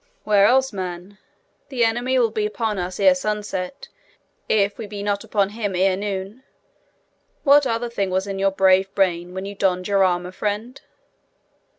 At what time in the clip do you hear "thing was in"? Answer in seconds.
7.87-8.39